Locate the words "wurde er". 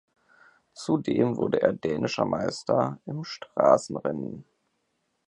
1.37-1.73